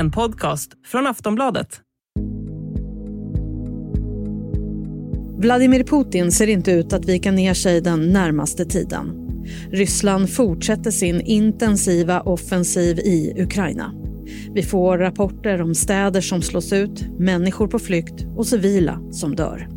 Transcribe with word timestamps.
En 0.00 0.10
podcast 0.10 0.70
från 0.86 1.06
Aftonbladet. 1.06 1.80
Vladimir 5.38 5.84
Putin 5.84 6.32
ser 6.32 6.46
inte 6.46 6.72
ut 6.72 6.92
att 6.92 7.04
vika 7.04 7.32
ner 7.32 7.54
sig 7.54 7.80
den 7.80 8.12
närmaste 8.12 8.64
tiden. 8.64 9.12
Ryssland 9.70 10.30
fortsätter 10.30 10.90
sin 10.90 11.20
intensiva 11.20 12.20
offensiv 12.20 12.98
i 12.98 13.42
Ukraina. 13.42 13.94
Vi 14.54 14.62
får 14.62 14.98
rapporter 14.98 15.62
om 15.62 15.74
städer 15.74 16.20
som 16.20 16.42
slås 16.42 16.72
ut, 16.72 17.18
människor 17.18 17.66
på 17.68 17.78
flykt 17.78 18.24
och 18.36 18.46
civila 18.46 19.00
som 19.10 19.36
dör. 19.36 19.68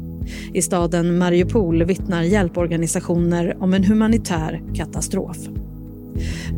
I 0.53 0.61
staden 0.61 1.17
Mariupol 1.17 1.83
vittnar 1.83 2.23
hjälporganisationer 2.23 3.57
om 3.59 3.73
en 3.73 3.83
humanitär 3.83 4.61
katastrof. 4.75 5.37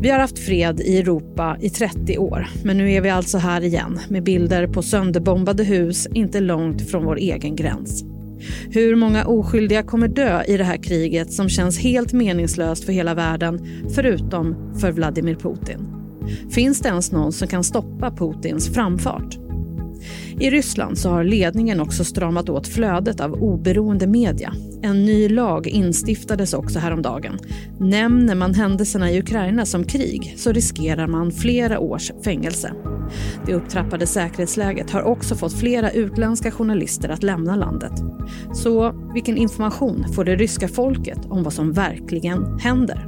Vi 0.00 0.10
har 0.10 0.18
haft 0.18 0.38
fred 0.38 0.80
i 0.80 0.98
Europa 0.98 1.56
i 1.60 1.70
30 1.70 2.18
år, 2.18 2.48
men 2.64 2.78
nu 2.78 2.92
är 2.92 3.00
vi 3.00 3.10
alltså 3.10 3.38
här 3.38 3.64
igen 3.64 4.00
med 4.08 4.22
bilder 4.22 4.66
på 4.66 4.82
sönderbombade 4.82 5.64
hus 5.64 6.06
inte 6.14 6.40
långt 6.40 6.90
från 6.90 7.04
vår 7.04 7.16
egen 7.16 7.56
gräns. 7.56 8.04
Hur 8.70 8.96
många 8.96 9.24
oskyldiga 9.24 9.82
kommer 9.82 10.08
dö 10.08 10.42
i 10.48 10.56
det 10.56 10.64
här 10.64 10.76
kriget 10.76 11.32
som 11.32 11.48
känns 11.48 11.78
helt 11.78 12.12
meningslöst 12.12 12.84
för 12.84 12.92
hela 12.92 13.14
världen, 13.14 13.66
förutom 13.94 14.56
för 14.80 14.92
Vladimir 14.92 15.34
Putin? 15.34 15.88
Finns 16.50 16.80
det 16.80 16.88
ens 16.88 17.12
någon 17.12 17.32
som 17.32 17.48
kan 17.48 17.64
stoppa 17.64 18.10
Putins 18.10 18.74
framfart? 18.74 19.45
I 20.40 20.50
Ryssland 20.50 20.98
så 20.98 21.10
har 21.10 21.24
ledningen 21.24 21.80
också 21.80 22.04
stramat 22.04 22.48
åt 22.48 22.68
flödet 22.68 23.20
av 23.20 23.32
oberoende 23.32 24.06
media. 24.06 24.52
En 24.82 25.04
ny 25.04 25.28
lag 25.28 25.66
instiftades 25.66 26.54
också 26.54 26.78
häromdagen. 26.78 27.38
Nämner 27.80 28.34
man 28.34 28.54
händelserna 28.54 29.10
i 29.10 29.18
Ukraina 29.18 29.66
som 29.66 29.84
krig 29.84 30.34
så 30.36 30.52
riskerar 30.52 31.06
man 31.06 31.32
flera 31.32 31.78
års 31.78 32.12
fängelse. 32.24 32.72
Det 33.46 33.54
upptrappade 33.54 34.06
säkerhetsläget 34.06 34.90
har 34.90 35.02
också 35.02 35.34
fått 35.34 35.52
flera 35.52 35.90
utländska 35.90 36.50
journalister 36.50 37.08
att 37.08 37.22
lämna 37.22 37.56
landet. 37.56 37.92
Så 38.54 38.94
vilken 39.14 39.36
information 39.36 40.06
får 40.14 40.24
det 40.24 40.36
ryska 40.36 40.68
folket 40.68 41.18
om 41.28 41.42
vad 41.42 41.52
som 41.52 41.72
verkligen 41.72 42.58
händer? 42.58 43.06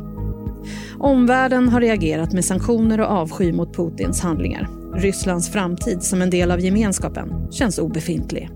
Omvärlden 0.99 1.69
har 1.69 1.81
reagerat 1.81 2.33
med 2.33 2.45
sanktioner 2.45 3.01
och 3.01 3.07
avsky 3.07 3.53
mot 3.53 3.77
Putins 3.77 4.21
handlingar. 4.21 4.78
Rysslands 4.99 5.53
framtid 5.53 6.03
som 6.03 6.23
en 6.23 6.31
del 6.31 6.51
av 6.51 6.61
gemenskapen 6.61 7.53
känns 7.53 7.79
obefintlig. 7.79 8.51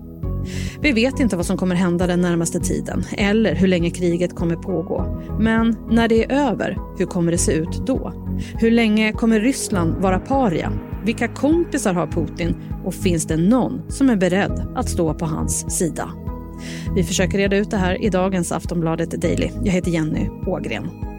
Vi 0.81 0.91
vet 0.91 1.19
inte 1.19 1.35
vad 1.35 1.45
som 1.45 1.57
kommer 1.57 1.75
hända 1.75 2.07
den 2.07 2.21
närmaste 2.21 2.59
tiden 2.59 3.03
eller 3.17 3.55
hur 3.55 3.67
länge 3.67 3.89
kriget 3.89 4.35
kommer 4.35 4.55
pågå. 4.55 5.21
Men 5.39 5.75
när 5.89 6.07
det 6.07 6.23
är 6.23 6.49
över, 6.49 6.77
hur 6.97 7.05
kommer 7.05 7.31
det 7.31 7.37
se 7.37 7.53
ut 7.53 7.85
då? 7.85 8.13
Hur 8.59 8.71
länge 8.71 9.11
kommer 9.11 9.39
Ryssland 9.39 9.95
vara 9.95 10.19
paria? 10.19 10.71
Vilka 11.05 11.27
kompisar 11.27 11.93
har 11.93 12.07
Putin 12.07 12.55
och 12.85 12.93
finns 12.93 13.25
det 13.25 13.37
någon 13.37 13.81
som 13.89 14.09
är 14.09 14.15
beredd 14.15 14.67
att 14.75 14.89
stå 14.89 15.13
på 15.13 15.25
hans 15.25 15.77
sida? 15.77 16.09
Vi 16.95 17.03
försöker 17.03 17.37
reda 17.37 17.57
ut 17.57 17.71
det 17.71 17.77
här 17.77 18.03
i 18.03 18.09
dagens 18.09 18.51
Aftonbladet 18.51 19.11
Daily. 19.11 19.49
Jag 19.63 19.73
heter 19.73 19.91
Jenny 19.91 20.29
Ågren. 20.47 21.12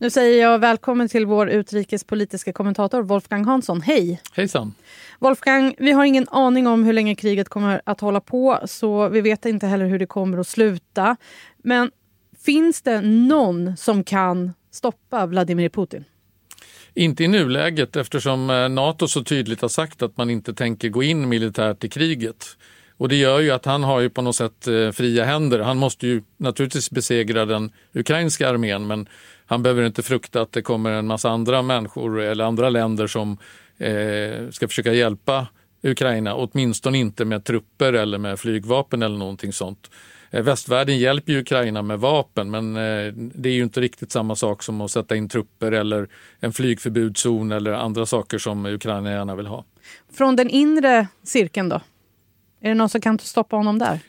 Nu 0.00 0.10
säger 0.10 0.42
jag 0.42 0.58
välkommen 0.58 1.08
till 1.08 1.26
vår 1.26 1.48
utrikespolitiska 1.48 2.52
kommentator 2.52 3.02
Wolfgang 3.02 3.44
Hansson. 3.44 3.82
Hej! 3.82 4.20
Hejsan! 4.32 4.74
Wolfgang, 5.18 5.74
vi 5.78 5.92
har 5.92 6.04
ingen 6.04 6.28
aning 6.28 6.66
om 6.66 6.84
hur 6.84 6.92
länge 6.92 7.14
kriget 7.14 7.48
kommer 7.48 7.80
att 7.84 8.00
hålla 8.00 8.20
på 8.20 8.58
så 8.66 9.08
vi 9.08 9.20
vet 9.20 9.46
inte 9.46 9.66
heller 9.66 9.86
hur 9.86 9.98
det 9.98 10.06
kommer 10.06 10.38
att 10.38 10.46
sluta. 10.46 11.16
Men 11.62 11.90
finns 12.44 12.82
det 12.82 13.00
någon 13.00 13.76
som 13.76 14.04
kan 14.04 14.52
stoppa 14.70 15.26
Vladimir 15.26 15.68
Putin? 15.68 16.04
Inte 16.94 17.24
i 17.24 17.28
nuläget 17.28 17.96
eftersom 17.96 18.50
eh, 18.50 18.68
Nato 18.68 19.08
så 19.08 19.24
tydligt 19.24 19.60
har 19.60 19.68
sagt 19.68 20.02
att 20.02 20.16
man 20.16 20.30
inte 20.30 20.54
tänker 20.54 20.88
gå 20.88 21.02
in 21.02 21.28
militärt 21.28 21.84
i 21.84 21.88
kriget. 21.88 22.46
Och 22.98 23.08
det 23.08 23.16
gör 23.16 23.40
ju 23.40 23.50
att 23.50 23.64
han 23.64 23.82
har 23.82 24.00
ju 24.00 24.10
på 24.10 24.22
något 24.22 24.36
sätt 24.36 24.66
eh, 24.66 24.90
fria 24.90 25.24
händer. 25.24 25.58
Han 25.58 25.78
måste 25.78 26.06
ju 26.06 26.22
naturligtvis 26.36 26.90
besegra 26.90 27.44
den 27.44 27.72
ukrainska 27.92 28.48
armén 28.48 28.86
men 28.86 29.08
han 29.46 29.62
behöver 29.62 29.86
inte 29.86 30.02
frukta 30.02 30.42
att 30.42 30.52
det 30.52 30.62
kommer 30.62 30.90
en 30.90 31.06
massa 31.06 31.30
andra 31.30 31.62
människor 31.62 32.20
eller 32.20 32.44
andra 32.44 32.70
länder 32.70 33.06
som 33.06 33.38
eh, 33.78 34.50
ska 34.50 34.68
försöka 34.68 34.92
hjälpa 34.92 35.46
Ukraina, 35.82 36.34
åtminstone 36.34 36.98
inte 36.98 37.24
med 37.24 37.44
trupper 37.44 37.92
eller 37.92 38.18
med 38.18 38.40
flygvapen 38.40 39.02
eller 39.02 39.18
någonting 39.18 39.52
sånt. 39.52 39.90
Eh, 40.30 40.42
västvärlden 40.42 40.98
hjälper 40.98 41.32
ju 41.32 41.40
Ukraina 41.40 41.82
med 41.82 42.00
vapen 42.00 42.50
men 42.50 42.76
eh, 42.76 43.12
det 43.14 43.48
är 43.48 43.52
ju 43.52 43.62
inte 43.62 43.80
riktigt 43.80 44.12
samma 44.12 44.36
sak 44.36 44.62
som 44.62 44.80
att 44.80 44.90
sätta 44.90 45.16
in 45.16 45.28
trupper 45.28 45.72
eller 45.72 46.08
en 46.40 46.52
flygförbudszon 46.52 47.52
eller 47.52 47.72
andra 47.72 48.06
saker 48.06 48.38
som 48.38 48.66
Ukraina 48.66 49.10
gärna 49.10 49.36
vill 49.36 49.46
ha. 49.46 49.64
Från 50.12 50.36
den 50.36 50.50
inre 50.50 51.06
cirkeln 51.22 51.68
då? 51.68 51.80
Är 52.60 52.68
det 52.68 52.74
någon 52.74 52.88
som 52.88 53.00
kan 53.00 53.18
stoppa 53.18 53.56
honom 53.56 53.78
där? 53.78 54.00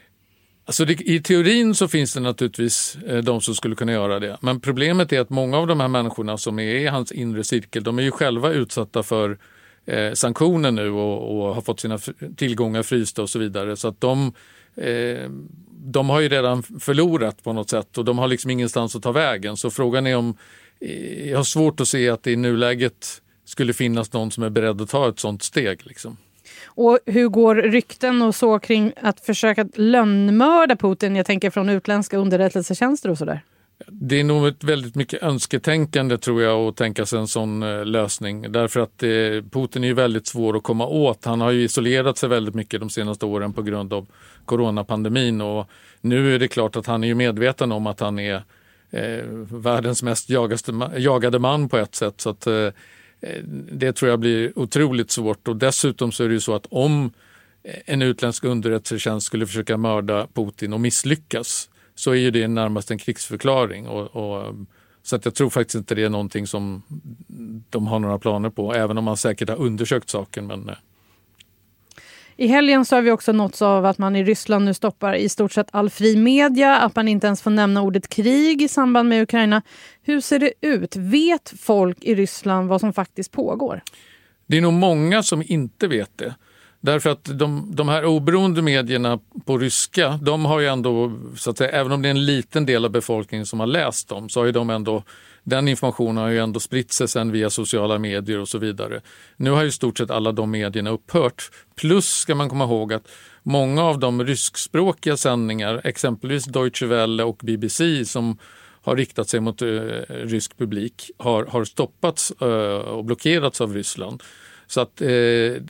Alltså 0.66 0.86
det, 0.86 1.02
I 1.02 1.22
teorin 1.22 1.76
så 1.76 1.88
finns 1.88 2.14
det 2.14 2.20
naturligtvis 2.20 2.98
eh, 3.08 3.18
de 3.18 3.42
som 3.42 3.56
skulle 3.56 3.76
kunna 3.76 3.92
göra 3.92 4.20
det. 4.20 4.38
Men 4.42 4.60
problemet 4.60 5.14
är 5.14 5.20
att 5.20 5.30
många 5.30 5.58
av 5.58 5.68
de 5.68 5.80
här 5.80 5.88
människorna 5.88 6.38
som 6.38 6.60
är 6.60 6.76
i 6.76 6.88
hans 6.88 7.12
inre 7.12 7.44
cirkel, 7.44 7.84
de 7.84 8.00
är 8.00 8.04
ju 8.04 8.12
själva 8.12 8.52
utsatta 8.52 9.04
för 9.04 9.38
eh, 9.86 10.14
sanktioner 10.14 10.72
nu 10.72 10.90
och, 10.90 11.48
och, 11.48 11.56
har 11.56 11.62
fått 11.62 11.80
sina 11.80 12.00
tillgångar 12.36 12.84
frysta 12.84 13.22
och 13.22 13.30
så 13.30 13.40
vidare. 13.40 13.76
Så 13.76 13.88
att 13.88 14.02
de, 14.02 14.34
eh, 14.76 15.30
de 15.72 16.10
har 16.10 16.20
ju 16.20 16.30
redan 16.30 16.64
förlorat 16.64 17.44
på 17.44 17.54
något 17.54 17.70
sätt 17.70 17.98
och 17.98 18.06
de 18.06 18.18
har 18.18 18.28
liksom 18.28 18.52
ingenstans 18.52 18.96
att 18.96 19.04
ta 19.04 19.12
vägen. 19.12 19.58
Så 19.58 19.72
frågan 19.72 20.08
är 20.08 20.16
om, 20.16 20.38
eh, 20.80 21.30
jag 21.30 21.38
har 21.38 21.44
svårt 21.44 21.80
att 21.80 21.88
se 21.88 22.10
att 22.10 22.24
det 22.24 22.32
i 22.32 22.36
nuläget 22.36 23.22
skulle 23.46 23.74
finnas 23.74 24.14
någon 24.14 24.32
som 24.32 24.44
är 24.44 24.50
beredd 24.50 24.82
att 24.82 24.90
ta 24.90 25.10
ett 25.10 25.20
sånt 25.20 25.44
steg. 25.44 25.80
Liksom. 25.84 26.18
Och 26.66 27.00
hur 27.06 27.28
går 27.28 27.56
rykten 27.56 28.22
och 28.22 28.36
så 28.36 28.60
kring 28.60 28.94
att 29.02 29.20
försöka 29.20 29.68
lönnmörda 29.76 30.76
Putin? 30.76 31.16
Jag 31.16 31.26
tänker 31.26 31.50
från 31.50 31.70
utländska 31.70 32.18
underrättelsetjänster 32.18 33.10
och 33.10 33.18
sådär. 33.18 33.42
Det 33.88 34.20
är 34.20 34.24
nog 34.24 34.48
ett 34.48 34.64
väldigt 34.64 34.96
mycket 34.96 35.24
önsketänkande 35.24 36.18
tror 36.18 36.42
jag 36.42 36.68
att 36.68 36.76
tänka 36.76 37.06
sig 37.06 37.20
en 37.20 37.28
sån 37.28 37.64
eh, 37.64 37.86
lösning. 37.86 38.52
Därför 38.52 38.80
att 38.80 39.04
eh, 39.04 39.10
Putin 39.52 39.84
är 39.84 39.88
ju 39.88 39.94
väldigt 39.94 40.28
svår 40.28 40.58
att 40.58 40.64
komma 40.64 40.88
åt. 40.88 41.26
Han 41.26 41.42
har 41.42 41.52
ju 41.52 41.64
isolerat 41.64 42.18
sig 42.18 42.30
väldigt 42.30 42.56
mycket 42.56 42.80
de 42.80 42.90
senaste 42.90 43.26
åren 43.26 43.54
på 43.54 43.62
grund 43.62 43.94
av 43.94 44.08
coronapandemin 44.46 45.42
och 45.42 45.70
nu 46.02 46.36
är 46.36 46.40
det 46.40 46.48
klart 46.48 46.76
att 46.76 46.86
han 46.86 47.04
är 47.04 47.08
ju 47.08 47.16
medveten 47.16 47.72
om 47.72 47.88
att 47.88 48.00
han 48.00 48.20
är 48.20 48.44
eh, 48.92 49.24
världens 49.52 50.04
mest 50.04 50.30
jagaste, 50.30 50.90
jagade 50.98 51.40
man 51.40 51.70
på 51.70 51.78
ett 51.78 51.96
sätt. 51.96 52.22
Så 52.22 52.30
att, 52.30 52.48
Eh, 52.48 52.70
Eh, 53.22 53.44
det 53.72 53.94
tror 53.94 54.10
jag 54.10 54.20
blir 54.20 54.60
otroligt 54.60 55.12
svårt 55.12 55.48
och 55.48 55.56
dessutom 55.56 56.12
så 56.12 56.24
är 56.24 56.28
det 56.28 56.34
ju 56.34 56.40
så 56.40 56.56
att 56.56 56.66
om 56.70 57.12
eh, 57.64 57.76
en 57.86 58.02
utländsk 58.02 58.44
underrättelsetjänst 58.44 59.28
skulle 59.28 59.48
försöka 59.48 59.78
mörda 59.78 60.28
Putin 60.34 60.74
och 60.74 60.80
misslyckas 60.80 61.70
så 61.96 62.12
är 62.12 62.16
ju 62.16 62.32
det 62.32 62.48
närmast 62.48 62.92
en 62.92 62.98
krigsförklaring. 62.98 63.88
Och, 63.88 64.16
och, 64.16 64.56
så 65.04 65.16
att 65.16 65.26
jag 65.26 65.36
tror 65.36 65.50
faktiskt 65.50 65.76
inte 65.76 65.96
det 65.96 66.04
är 66.04 66.10
någonting 66.10 66.48
som 66.48 66.82
de 67.70 67.88
har 67.88 68.00
några 68.00 68.20
planer 68.20 68.50
på, 68.50 68.74
även 68.74 68.98
om 68.98 69.04
man 69.04 69.18
säkert 69.18 69.50
har 69.50 69.56
undersökt 69.56 70.10
saken. 70.10 70.48
Men, 70.48 70.70
eh, 70.70 70.76
i 72.40 72.48
helgen 72.48 72.86
så 72.86 72.96
har 72.96 73.02
vi 73.02 73.12
också 73.12 73.32
nåtts 73.32 73.62
av 73.62 73.86
att 73.86 73.98
man 73.98 74.16
i 74.16 74.24
Ryssland 74.24 74.66
nu 74.66 74.74
stoppar 74.74 75.14
i 75.14 75.30
stort 75.30 75.52
sett 75.52 75.68
all 75.72 75.90
fri 75.90 76.16
media, 76.16 76.78
att 76.78 76.96
man 76.96 77.08
inte 77.08 77.28
ens 77.28 77.42
får 77.42 77.52
nämna 77.52 77.82
ordet 77.82 78.08
krig 78.10 78.62
i 78.62 78.68
samband 78.68 79.10
med 79.10 79.24
Ukraina. 79.24 79.62
Hur 80.02 80.22
ser 80.22 80.40
det 80.40 80.54
ut? 80.62 80.96
Vet 80.96 81.54
folk 81.60 81.98
i 82.02 82.16
Ryssland 82.16 82.70
vad 82.70 82.80
som 82.80 82.94
faktiskt 82.94 83.32
pågår? 83.32 83.82
Det 84.48 84.58
är 84.58 84.62
nog 84.62 84.74
många 84.74 85.24
som 85.24 85.44
inte 85.46 85.88
vet 85.88 86.18
det. 86.18 86.36
Därför 86.82 87.10
att 87.10 87.40
de, 87.40 87.72
de 87.76 87.90
här 87.90 88.06
oberoende 88.06 88.62
medierna 88.62 89.20
på 89.46 89.58
ryska, 89.58 90.20
de 90.22 90.46
har 90.46 90.60
ju 90.60 90.68
ändå, 90.68 91.12
så 91.38 91.50
att 91.50 91.58
säga, 91.58 91.72
även 91.72 91.92
om 91.92 92.02
det 92.02 92.08
är 92.08 92.12
en 92.12 92.26
liten 92.26 92.66
del 92.66 92.86
av 92.86 92.92
befolkningen 92.92 93.46
som 93.46 93.60
har 93.60 93.68
läst 93.68 94.10
dem, 94.10 94.30
så 94.30 94.40
har 94.40 94.46
ju 94.46 94.52
de 94.52 94.70
ändå 94.70 95.04
den 95.50 95.68
informationen 95.68 96.18
har 96.18 96.30
ju 96.30 96.40
ändå 96.40 96.60
spritt 96.60 96.92
sig 96.92 97.08
sen 97.08 97.32
via 97.32 97.50
sociala 97.50 98.00
medier 98.00 98.40
och 98.40 98.50
så 98.50 98.58
vidare. 98.58 99.02
Nu 99.38 99.52
har 99.52 99.64
ju 99.64 99.72
stort 99.72 99.98
sett 99.98 100.12
alla 100.12 100.32
de 100.32 100.52
medierna 100.52 100.90
upphört. 100.90 101.52
Plus 101.76 102.10
ska 102.10 102.36
man 102.36 102.50
komma 102.50 102.64
ihåg 102.64 102.94
att 102.94 103.08
många 103.44 103.84
av 103.84 104.00
de 104.00 104.26
ryskspråkiga 104.26 105.18
sändningar, 105.18 105.82
exempelvis 105.84 106.46
Deutsche 106.46 106.86
Welle 106.86 107.24
och 107.24 107.40
BBC 107.44 108.06
som 108.06 108.38
har 108.82 108.96
riktat 108.96 109.30
sig 109.30 109.40
mot 109.40 109.62
uh, 109.62 109.92
rysk 110.10 110.58
publik 110.58 111.12
har, 111.18 111.46
har 111.46 111.64
stoppats 111.64 112.34
uh, 112.42 112.48
och 112.78 113.06
blockerats 113.06 113.62
av 113.62 113.74
Ryssland. 113.74 114.24
Så 114.70 114.82
att 114.82 115.02
eh, 115.02 115.08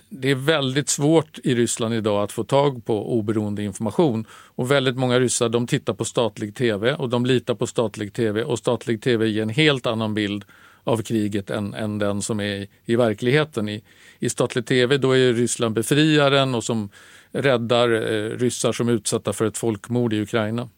det 0.09 0.31
är 0.31 0.35
väldigt 0.35 0.89
svårt 0.89 1.39
i 1.43 1.55
Ryssland 1.55 1.93
idag 1.93 2.23
att 2.23 2.31
få 2.31 2.43
tag 2.43 2.85
på 2.85 3.17
oberoende 3.17 3.63
information. 3.63 4.25
Och 4.31 4.71
väldigt 4.71 4.95
många 4.95 5.19
ryssar 5.19 5.49
de 5.49 5.67
tittar 5.67 5.93
på 5.93 6.05
statlig 6.05 6.55
tv 6.55 6.93
och 6.93 7.09
de 7.09 7.25
litar 7.25 7.55
på 7.55 7.67
statlig 7.67 8.13
tv 8.13 8.43
och 8.43 8.59
statlig 8.59 9.01
tv 9.01 9.27
ger 9.27 9.41
en 9.41 9.49
helt 9.49 9.85
annan 9.85 10.13
bild 10.13 10.45
av 10.83 11.01
kriget 11.01 11.49
än, 11.49 11.73
än 11.73 11.99
den 11.99 12.21
som 12.21 12.39
är 12.39 12.55
i, 12.55 12.69
i 12.85 12.95
verkligheten. 12.95 13.69
I, 13.69 13.83
I 14.19 14.29
statlig 14.29 14.65
tv 14.65 14.97
då 14.97 15.11
är 15.11 15.33
Ryssland 15.33 15.75
befriaren 15.75 16.55
och 16.55 16.63
som 16.63 16.89
räddar 17.31 17.91
eh, 17.91 18.37
ryssar 18.37 18.71
som 18.71 18.89
är 18.89 18.93
utsatta 18.93 19.33
för 19.33 19.45
ett 19.45 19.57
folkmord 19.57 20.13
i 20.13 20.21
Ukraina. 20.21 20.69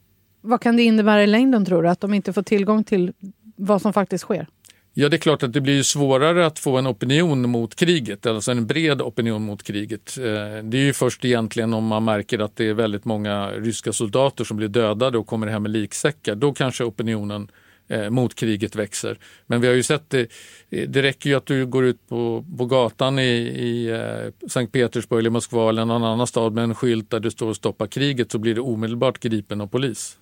Vad 0.42 0.62
kan 0.62 0.78
det 0.78 0.84
innebära 0.84 1.24
i 1.24 1.28
längden 1.28 1.66
tror 1.66 1.84
du? 1.84 1.90
Att 1.90 2.02
de 2.02 2.14
inte 2.14 2.34
får 2.34 2.44
tillgång 2.44 2.84
till 2.84 3.14
vad 3.56 3.82
som 3.82 3.94
faktiskt 3.94 4.24
sker? 4.24 4.48
Ja, 4.94 5.10
det 5.10 5.16
är 5.16 5.20
klart 5.20 5.44
att 5.44 5.54
det 5.54 5.62
blir 5.62 5.84
svårare 5.84 6.46
att 6.46 6.60
få 6.60 6.78
en 6.78 6.88
opinion 6.88 7.50
mot 7.50 7.76
kriget, 7.76 8.26
alltså 8.26 8.52
en 8.52 8.68
bred 8.68 9.02
opinion 9.02 9.42
mot 9.42 9.64
kriget. 9.64 10.18
Eh, 10.18 10.64
det 10.64 10.78
är 10.78 10.84
ju 10.84 10.94
först 10.94 11.26
egentligen 11.26 11.74
om 11.74 11.86
man 11.86 12.04
märker 12.04 12.40
att 12.40 12.56
det 12.56 12.66
är 12.70 12.74
väldigt 12.74 13.06
många 13.06 13.52
ryska 13.52 13.94
soldater 13.94 14.44
som 14.44 14.58
blir 14.58 14.68
dödade 14.68 15.18
och 15.18 15.28
kommer 15.28 15.48
hem 15.48 15.64
med 15.64 15.72
liksäckar. 15.72 16.36
Då 16.36 16.54
kanske 16.54 16.84
opinionen 16.84 17.52
eh, 17.88 18.10
mot 18.10 18.36
kriget 18.36 18.76
växer. 18.76 19.18
Men 19.48 19.62
vi 19.62 19.68
har 19.68 19.74
ju 19.74 19.84
sett 19.84 20.10
det, 20.10 20.28
det 20.70 21.02
räcker 21.02 21.30
ju 21.30 21.36
att 21.36 21.46
du 21.46 21.66
går 21.66 21.86
ut 21.86 22.10
på, 22.10 22.46
på 22.58 22.66
gatan 22.66 23.20
i, 23.20 23.32
i 23.40 24.02
Sankt 24.50 24.74
Petersburg 24.74 25.20
eller 25.20 25.30
Moskva 25.30 25.70
eller 25.70 25.86
någon 25.86 26.04
annan 26.04 26.28
stad 26.28 26.54
med 26.54 26.64
en 26.64 26.76
skylt 26.76 27.10
där 27.10 27.20
det 27.20 27.32
står 27.32 27.50
och 27.50 27.56
stoppa 27.56 27.88
kriget 27.88 28.32
så 28.32 28.40
blir 28.40 28.56
du 28.56 28.62
omedelbart 28.62 29.20
gripen 29.20 29.62
av 29.62 29.68
polis. 29.68 30.18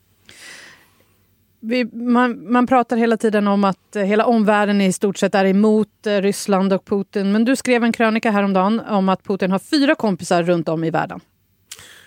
Vi, 1.59 1.85
man, 1.85 2.51
man, 2.51 2.67
pratar 2.67 2.97
hela 2.97 3.17
tiden 3.17 3.47
om 3.47 3.63
att 3.63 3.95
eh, 3.95 4.03
hela 4.03 4.25
omvärlden 4.25 4.81
i 4.81 4.93
stort 4.93 5.17
sett 5.17 5.35
är 5.35 5.45
emot 5.45 6.07
eh, 6.07 6.21
Ryssland 6.21 6.73
och 6.73 6.85
Putin. 6.85 7.31
Men 7.31 7.45
du 7.45 7.55
skrev 7.55 7.83
en 7.83 7.91
krönika 7.91 8.31
häromdagen 8.31 8.79
om 8.79 9.09
att 9.09 9.23
Putin 9.23 9.51
har 9.51 9.59
fyra 9.59 9.95
kompisar 9.95 10.43
runt 10.43 10.69
om 10.69 10.83
i 10.83 10.89
världen. 10.89 11.19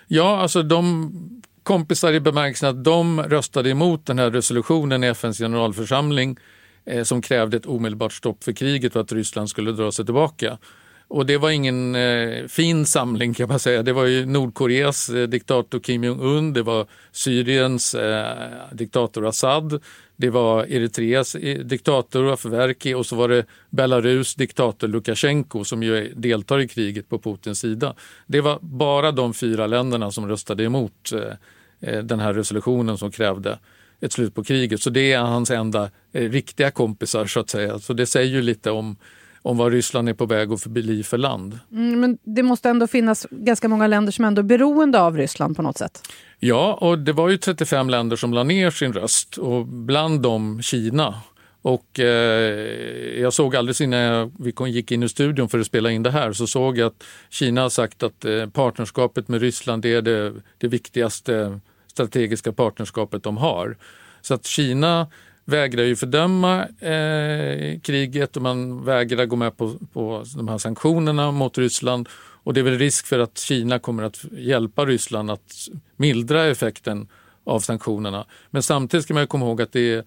Ja, 0.07 0.41
alltså 0.41 0.63
de 0.63 1.13
kompisar 1.63 2.13
i 2.13 2.21
bemärkelsen 2.21 2.69
att 2.69 2.85
de 2.85 3.23
röstade 3.23 3.71
emot 3.71 4.07
den 4.07 4.19
här 4.19 4.31
resolutionen 4.31 5.05
i 5.05 5.07
FNs 5.07 5.39
generalförsamling 5.39 6.37
eh, 6.85 7.03
som 7.03 7.23
krävde 7.23 7.57
ett 7.57 7.67
omedelbart 7.67 8.13
stopp 8.13 8.45
för 8.45 8.53
kriget 8.53 8.97
och 8.97 9.03
att 9.03 9.13
Ryssland 9.13 9.51
skulle 9.51 9.73
dra 9.73 9.93
sig 9.93 10.05
tillbaka. 10.05 10.59
Och 11.13 11.27
det 11.27 11.39
var 11.39 11.51
ingen 11.51 11.95
eh, 11.95 12.47
fin 12.47 12.87
samling 12.87 13.35
kan 13.35 13.49
man 13.49 13.59
säga. 13.59 13.83
Det 13.83 13.93
var 13.93 14.05
ju 14.05 14.27
Nordkoreas 14.27 15.09
eh, 15.09 15.29
diktator 15.29 15.81
Kim 15.81 16.05
Jong-Un, 16.05 16.53
det 16.53 16.63
var 16.63 16.87
Syriens 17.11 17.95
eh, 17.95 18.27
diktator 18.73 19.27
Assad, 19.27 19.83
det 20.17 20.31
var 20.31 20.65
Eritreas 20.65 21.35
eh, 21.35 21.59
diktator 21.59 22.33
Afwerki 22.33 22.95
och 22.95 23.07
så 23.07 23.17
var 23.17 23.29
det 23.29 23.45
Belarus 23.71 24.35
diktator 24.35 24.89
Lukasjenko 24.89 25.65
som 25.65 25.83
ju 25.83 26.13
deltar 26.15 26.59
i 26.59 26.69
kriget 26.69 27.09
på 27.09 27.19
Putins 27.19 27.59
sida. 27.59 27.95
Det 28.27 28.41
var 28.41 28.59
bara 28.61 29.13
de 29.13 29.35
fyra 29.35 29.67
länderna 29.67 30.11
som 30.11 30.29
röstade 30.29 30.65
emot 30.65 31.13
eh, 31.13 31.91
eh 31.91 32.03
den 32.03 32.21
här 32.21 32.35
resolutionen 32.35 32.99
som 32.99 33.11
krävde 33.11 33.59
ett 34.01 34.13
slut 34.13 34.35
på 34.35 34.45
kriget. 34.45 34.83
Så 34.83 34.91
det 34.91 35.13
är 35.13 35.21
hans 35.21 35.51
enda 35.51 35.91
eh, 36.13 36.31
riktiga 36.31 36.71
kompisar 36.71 37.27
så 37.27 37.41
att 37.41 37.51
säga. 37.51 37.79
Så 37.79 37.93
det 37.93 38.07
säger 38.07 38.31
ju 38.31 38.43
lite 38.43 38.71
om 38.71 38.97
om 39.43 39.57
vad 39.57 39.73
Ryssland 39.73 40.09
är 40.09 40.15
på 40.15 40.27
väg 40.27 40.53
att 40.53 40.67
bli 40.67 41.03
för 41.03 41.19
land. 41.19 41.59
Mm, 41.73 42.01
men 42.01 42.19
det 42.23 42.43
måste 42.43 42.71
ändå 42.71 42.87
finnas 42.87 43.27
ganska 43.31 43.69
många 43.69 43.87
länder 43.87 44.13
som 44.13 44.25
ändå 44.25 44.41
är 44.41 44.45
beroende 44.45 45.01
av 45.01 45.17
Ryssland 45.17 45.57
på 45.57 45.63
något 45.63 45.79
sätt? 45.79 46.03
Ja, 46.39 46.75
och 46.81 46.99
det 46.99 47.13
var 47.13 47.29
ju 47.29 47.37
35 47.37 47.91
länder 47.91 48.17
som 48.17 48.33
la 48.33 48.43
ner 48.43 48.71
sin 48.71 48.93
röst 48.93 49.39
och 49.39 49.67
bland 49.67 50.23
dem 50.23 50.63
Kina. 50.63 51.15
Och 51.63 52.01
eh, 52.01 53.21
jag 53.21 53.33
såg 53.33 53.57
alldeles 53.57 53.81
innan 53.81 54.33
vi 54.39 54.55
gick 54.67 54.93
in 54.93 55.03
i 55.03 55.09
studion 55.09 55.49
för 55.49 55.59
att 55.59 55.67
spela 55.67 55.91
in 55.91 56.03
det 56.03 56.11
här 56.11 56.33
så 56.33 56.47
såg 56.47 56.79
jag 56.79 56.87
att 56.87 57.05
Kina 57.31 57.63
har 57.63 57.69
sagt 57.69 58.03
att 58.03 58.25
eh, 58.25 58.47
partnerskapet 58.47 59.29
med 59.29 59.41
Ryssland 59.41 59.85
är 59.85 60.03
det, 60.03 60.33
det 60.59 60.69
viktigaste 60.69 61.61
strategiska 61.87 62.53
partnerskapet 62.53 63.23
de 63.23 63.37
har. 63.37 63.77
Så 64.21 64.35
att 64.35 64.47
Kina 64.47 65.07
vägrar 65.45 65.85
ju 65.85 65.97
fördöma 65.97 66.67
eh, 66.67 67.81
kriget 67.81 68.37
och 68.37 68.43
man 68.43 68.85
vägrar 68.85 69.27
gå 69.27 69.37
med 69.37 69.57
på, 69.57 69.79
på 69.93 70.25
de 70.37 70.49
här 70.49 70.59
sanktionerna 70.59 71.31
mot 71.31 71.59
Ryssland. 71.59 72.09
Och 72.45 72.55
det 72.55 72.61
är 72.61 72.65
väl 72.65 72.79
risk 72.79 73.07
för 73.07 73.19
att 73.19 73.39
Kina 73.39 73.79
kommer 73.79 74.03
att 74.03 74.25
hjälpa 74.33 74.85
Ryssland 74.85 75.31
att 75.31 75.55
mildra 75.97 76.45
effekten 76.47 77.09
av 77.45 77.61
sanktionerna. 77.61 78.27
Men 78.51 78.63
samtidigt 78.63 79.05
ska 79.05 79.15
man 79.15 79.27
komma 79.27 79.47
ihåg 79.47 79.63
att 79.63 79.73
det 79.73 79.93
är, 79.93 80.05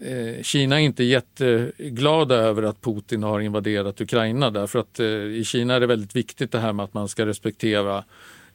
eh, 0.00 0.42
Kina 0.42 0.80
är 0.80 0.84
inte 0.84 1.04
jätteglada 1.04 2.34
över 2.34 2.62
att 2.62 2.80
Putin 2.80 3.22
har 3.22 3.40
invaderat 3.40 4.00
Ukraina 4.00 4.50
därför 4.50 4.78
att 4.78 5.00
eh, 5.00 5.06
i 5.06 5.44
Kina 5.44 5.74
är 5.74 5.80
det 5.80 5.86
väldigt 5.86 6.16
viktigt 6.16 6.52
det 6.52 6.58
här 6.58 6.72
med 6.72 6.84
att 6.84 6.94
man 6.94 7.08
ska 7.08 7.26
respektera 7.26 8.04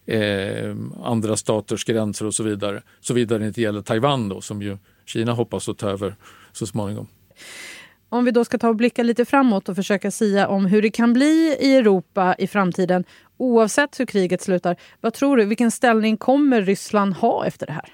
eh, 0.06 0.76
andra 1.04 1.38
staters 1.38 1.86
gränser 1.86 2.26
och 2.26 2.34
så 2.34 2.44
vidare. 2.44 2.82
Såvida 3.02 3.38
det 3.38 3.48
inte 3.48 3.62
gäller 3.62 3.82
Taiwan 3.82 4.30
då 4.30 4.42
som 4.42 4.62
ju 4.62 4.78
Kina 5.08 5.34
hoppas 5.34 5.70
att 5.70 5.78
ta 5.78 5.90
över 5.90 6.16
så 6.52 6.68
småningom. 6.68 7.08
Om 8.10 8.26
vi 8.26 8.32
då 8.32 8.46
ska 8.46 8.58
ta 8.58 8.70
och 8.70 8.76
blicka 8.76 9.04
lite 9.04 9.26
framåt 9.26 9.70
och 9.70 9.76
försöka 9.76 10.12
sia 10.12 10.48
om 10.48 10.66
hur 10.66 10.82
det 10.82 10.90
kan 10.90 11.14
bli 11.14 11.58
i 11.60 11.76
Europa 11.76 12.36
i 12.40 12.48
framtiden 12.48 13.04
oavsett 13.38 14.00
hur 14.00 14.06
kriget 14.06 14.42
slutar. 14.42 14.76
Vad 15.02 15.14
tror 15.14 15.38
du, 15.38 15.46
vilken 15.46 15.72
ställning 15.72 16.18
kommer 16.18 16.62
Ryssland 16.62 17.14
ha 17.14 17.46
efter 17.46 17.66
det 17.66 17.74
här? 17.74 17.94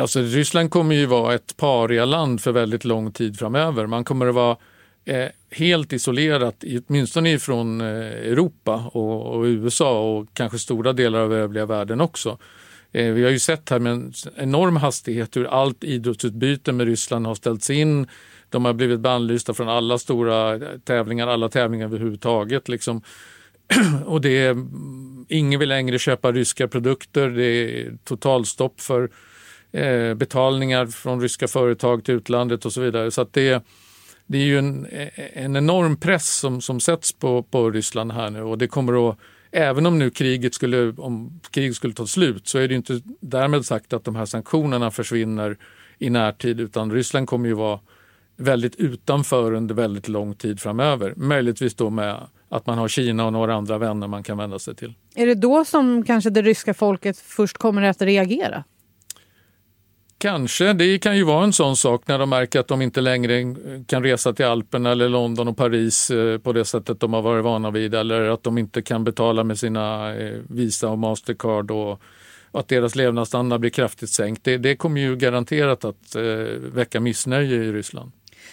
Alltså, 0.00 0.20
Ryssland 0.20 0.70
kommer 0.70 0.94
ju 0.94 1.06
vara 1.06 1.34
ett 1.34 1.56
parialand 1.56 2.40
för 2.40 2.52
väldigt 2.52 2.84
lång 2.84 3.12
tid 3.12 3.38
framöver. 3.38 3.86
Man 3.86 4.04
kommer 4.04 4.26
att 4.26 4.34
vara 4.34 4.56
eh, 5.04 5.28
helt 5.50 5.92
isolerat, 5.92 6.64
åtminstone 6.88 7.38
från 7.38 7.80
eh, 7.80 7.86
Europa 8.06 8.90
och, 8.92 9.26
och, 9.26 9.44
USA 9.44 10.00
och 10.00 10.26
kanske 10.34 10.58
stora 10.58 10.92
delar 10.92 11.20
av 11.20 11.34
övriga 11.34 11.66
världen 11.66 12.00
också. 12.00 12.38
Eh, 12.92 13.12
vi 13.12 13.24
har 13.24 13.30
ju 13.30 13.38
sett 13.38 13.70
här 13.70 13.78
med 13.78 13.92
en 13.92 14.12
enorm 14.36 14.76
hastighet 14.76 15.36
hur 15.36 15.44
allt 15.44 15.84
idrottsutbyte 15.84 16.72
med 16.72 16.86
Ryssland 16.86 17.26
har 17.26 17.34
ställts 17.34 17.70
in. 17.70 18.06
De 18.48 18.64
har 18.64 18.72
blivit 18.72 19.00
bannlysta 19.00 19.54
från 19.54 19.68
alla 19.68 19.98
stora 19.98 20.60
tävlingar, 20.84 21.26
alla 21.26 21.48
tävlingar 21.48 21.86
överhuvudtaget. 21.86 22.68
Liksom. 22.68 23.02
Och 24.06 24.20
det 24.20 24.38
är, 24.38 24.50
mm, 24.50 25.26
ingen 25.28 25.60
vill 25.60 25.68
längre 25.68 25.98
köpa 25.98 26.32
ryska 26.32 26.68
produkter. 26.68 27.30
Det 27.30 27.44
är 27.44 27.96
totalstopp 28.04 28.80
för 28.80 29.10
eh, 29.72 30.14
betalningar 30.14 30.86
från 30.86 31.20
ryska 31.20 31.48
företag 31.48 32.04
till 32.04 32.14
utlandet 32.14 32.64
och 32.64 32.72
så 32.72 32.80
vidare. 32.80 33.10
Så 33.10 33.26
det, 33.30 33.64
det 34.26 34.38
är 34.38 34.44
ju 34.44 34.58
en, 34.58 34.86
en 35.32 35.56
enorm 35.56 35.96
press 35.96 36.38
som, 36.38 36.60
som 36.60 36.80
sätts 36.80 37.12
på, 37.12 37.42
på 37.42 37.70
Ryssland 37.70 38.12
här 38.12 38.30
nu 38.30 38.42
och 38.42 38.58
det 38.58 38.66
kommer 38.66 39.10
att 39.10 39.16
även 39.52 39.86
om 39.86 39.98
nu 39.98 40.10
kriget 40.10 40.54
skulle, 40.54 40.92
om 40.96 41.40
kriget 41.50 41.76
skulle 41.76 41.94
ta 41.94 42.06
slut 42.06 42.48
så 42.48 42.58
är 42.58 42.68
det 42.68 42.74
inte 42.74 43.00
därmed 43.20 43.64
sagt 43.64 43.92
att 43.92 44.04
de 44.04 44.16
här 44.16 44.26
sanktionerna 44.26 44.90
försvinner 44.90 45.56
i 45.98 46.10
närtid 46.10 46.60
utan 46.60 46.92
Ryssland 46.92 47.28
kommer 47.28 47.48
ju 47.48 47.54
vara 47.54 47.80
väldigt 48.36 48.76
utanför 48.76 49.52
under 49.52 49.74
väldigt 49.74 50.08
lång 50.08 50.34
tid 50.34 50.60
framöver. 50.60 51.12
Möjligtvis 51.16 51.74
då 51.74 51.90
med 51.90 52.16
att 52.48 52.66
man 52.66 52.78
har 52.78 52.88
Kina 52.88 53.26
och 53.26 53.32
några 53.32 53.54
andra 53.54 53.78
vänner 53.78 54.06
man 54.06 54.22
kan 54.22 54.38
vända 54.38 54.58
sig 54.58 54.74
till. 54.74 54.94
Är 55.14 55.26
det 55.26 55.34
då 55.34 55.64
som 55.64 56.04
kanske 56.04 56.30
det 56.30 56.42
ryska 56.42 56.74
folket 56.74 57.18
först 57.18 57.58
kommer 57.58 57.82
att 57.82 58.02
reagera? 58.02 58.64
Kanske. 60.20 60.72
Det 60.72 60.98
kan 60.98 61.16
ju 61.16 61.24
vara 61.24 61.44
en 61.44 61.52
sån 61.52 61.76
sak 61.76 62.02
när 62.06 62.18
de 62.18 62.30
märker 62.30 62.60
att 62.60 62.68
de 62.68 62.82
inte 62.82 63.00
längre 63.00 63.54
kan 63.86 64.02
resa 64.02 64.32
till 64.32 64.44
Alperna 64.44 64.90
eller 64.90 65.08
London 65.08 65.48
och 65.48 65.56
Paris 65.56 66.10
eh, 66.10 66.38
på 66.38 66.52
det 66.52 66.64
sättet 66.64 67.00
de 67.00 67.12
har 67.12 67.22
varit 67.22 67.44
vana 67.44 67.70
vid 67.70 67.94
eller 67.94 68.22
att 68.22 68.42
de 68.42 68.58
inte 68.58 68.82
kan 68.82 69.04
betala 69.04 69.44
med 69.44 69.58
sina 69.58 70.14
eh, 70.14 70.38
Visa 70.48 70.88
och 70.88 70.98
Mastercard 70.98 71.70
och 71.70 72.02
att 72.52 72.68
deras 72.68 72.96
levnadsstandard 72.96 73.60
blir 73.60 73.70
kraftigt 73.70 74.10
sänkt. 74.10 74.44
Det, 74.44 74.56
det 74.56 74.76
kommer 74.76 75.00
ju 75.00 75.16
garanterat 75.16 75.84
att 75.84 76.14
eh, 76.14 76.22
väcka 76.74 77.00
missnöje 77.00 77.56
i 77.56 77.72
Ryssland. 77.72 78.12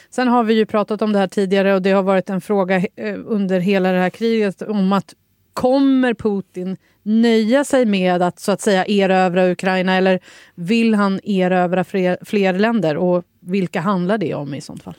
Sen 0.09 0.27
har 0.27 0.43
vi 0.43 0.53
ju 0.53 0.65
pratat 0.65 1.01
om 1.01 1.13
det 1.13 1.19
här 1.19 1.27
tidigare 1.27 1.75
och 1.75 1.81
det 1.81 1.91
har 1.91 2.03
varit 2.03 2.29
en 2.29 2.41
fråga 2.41 2.87
under 3.25 3.59
hela 3.59 3.91
det 3.91 3.99
här 3.99 4.09
kriget 4.09 4.61
om 4.61 4.93
att 4.93 5.13
kommer 5.57 6.13
Putin 6.13 6.77
nöja 7.03 7.63
sig 7.63 7.85
med 7.85 8.21
att 8.21 8.39
så 8.39 8.51
att 8.51 8.61
säga 8.61 8.85
erövra 8.85 9.51
Ukraina 9.51 9.95
eller 9.95 10.19
vill 10.55 10.95
han 10.95 11.19
erövra 11.23 11.83
fler, 11.83 12.17
fler 12.25 12.53
länder? 12.53 12.97
Och 12.97 13.23
vilka 13.39 13.81
handlar 13.81 14.17
det 14.17 14.33
om 14.33 14.53
i 14.53 14.61
sånt 14.61 14.83
fall? 14.83 14.93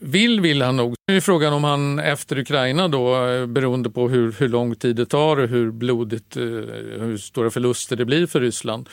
Vill 0.00 0.40
vill 0.40 0.62
han 0.62 0.76
nog. 0.76 0.94
Nu 1.08 1.16
är 1.16 1.20
frågan 1.20 1.52
om 1.52 1.64
han 1.64 1.98
efter 1.98 2.38
Ukraina 2.38 2.88
då, 2.88 3.26
eh, 3.26 3.46
beroende 3.46 3.90
på 3.90 4.08
hur, 4.08 4.32
hur 4.32 4.48
lång 4.48 4.74
tid 4.74 4.96
det 4.96 5.06
tar 5.06 5.36
och 5.36 5.48
hur 5.48 5.70
blodigt, 5.70 6.36
eh, 6.36 6.42
hur 6.42 7.16
stora 7.16 7.50
förluster 7.50 7.96
det 7.96 8.04
blir 8.04 8.26
för 8.26 8.40
Ryssland. 8.40 8.88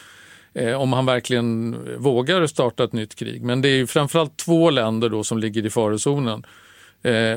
Eh, 0.54 0.74
om 0.74 0.94
han 0.94 1.06
verkligen 1.06 1.78
vågar 1.98 2.48
starta 2.48 2.84
ett 2.84 2.94
nytt 2.94 3.16
krig. 3.16 3.44
Men 3.44 3.62
det 3.62 3.70
är 3.70 3.76
ju 3.76 3.88
framförallt 3.88 4.38
två 4.38 4.70
länder 4.70 5.10
då 5.10 5.24
som 5.24 5.38
ligger 5.38 5.66
i 5.66 5.70
farozonen. 5.70 6.44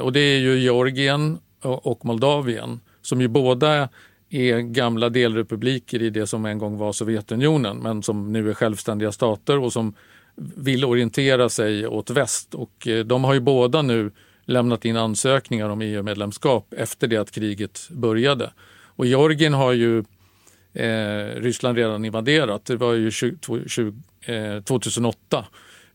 Och 0.00 0.12
det 0.12 0.20
är 0.20 0.38
ju 0.38 0.58
Georgien 0.58 1.38
och 1.62 2.04
Moldavien 2.04 2.80
som 3.06 3.20
ju 3.20 3.28
båda 3.28 3.88
är 4.30 4.60
gamla 4.60 5.08
delrepubliker 5.08 6.02
i 6.02 6.10
det 6.10 6.26
som 6.26 6.46
en 6.46 6.58
gång 6.58 6.78
var 6.78 6.92
Sovjetunionen 6.92 7.76
men 7.76 8.02
som 8.02 8.32
nu 8.32 8.50
är 8.50 8.54
självständiga 8.54 9.12
stater 9.12 9.58
och 9.58 9.72
som 9.72 9.94
vill 10.36 10.84
orientera 10.84 11.48
sig 11.48 11.86
åt 11.86 12.10
väst. 12.10 12.54
Och 12.54 12.88
eh, 12.88 13.04
de 13.04 13.24
har 13.24 13.34
ju 13.34 13.40
båda 13.40 13.82
nu 13.82 14.10
lämnat 14.44 14.84
in 14.84 14.96
ansökningar 14.96 15.68
om 15.68 15.82
EU-medlemskap 15.82 16.74
efter 16.76 17.06
det 17.06 17.16
att 17.16 17.30
kriget 17.30 17.88
började. 17.90 18.52
Och 18.96 19.06
Georgien 19.06 19.54
har 19.54 19.72
ju 19.72 19.98
eh, 20.72 21.26
Ryssland 21.36 21.78
redan 21.78 22.04
invaderat. 22.04 22.64
Det 22.64 22.76
var 22.76 22.92
ju 22.92 23.10
20, 23.10 23.36
20, 23.66 23.92
eh, 24.20 24.62
2008. 24.62 25.44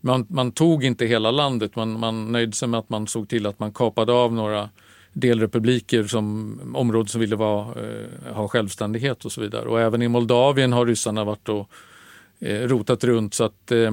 Man, 0.02 0.26
man, 0.30 0.52
tog 0.52 0.84
inte 0.84 1.06
hela 1.06 1.32
landet, 1.32 1.76
man, 1.76 2.00
man 2.00 2.32
nöjde 2.32 2.52
sig 2.52 2.68
med 2.68 2.80
att 2.80 2.90
man 2.90 3.08
såg 3.08 3.30
till 3.30 3.46
att 3.46 3.60
man 3.60 3.74
kapade 3.74 4.14
av 4.14 4.34
några 4.34 4.70
delrepubliker 5.14 6.04
som 6.04 6.60
områden 6.76 7.08
som 7.08 7.22
ville 7.22 7.36
vara, 7.36 7.66
eh, 7.66 8.34
ha 8.34 8.48
självständighet 8.48 9.26
och 9.26 9.32
så 9.32 9.42
vidare. 9.42 9.70
Och 9.70 9.82
även 9.82 10.02
i 10.02 10.08
Moldavien 10.08 10.74
har 10.74 10.86
ryssarna 10.86 11.24
varit 11.24 11.50
och 11.50 11.70
eh, 12.40 12.68
rotat 12.68 13.04
runt 13.04 13.34
så 13.34 13.44
att 13.44 13.72
eh, 13.72 13.92